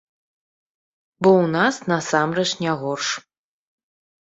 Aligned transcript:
Бо 1.27 1.33
ў 1.41 1.45
нас 1.57 1.75
насамрэч 1.93 2.49
не 2.65 2.71
горш. 2.83 3.09